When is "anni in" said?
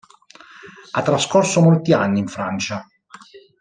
1.93-2.27